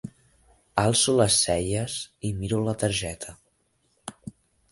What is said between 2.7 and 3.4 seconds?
targeta.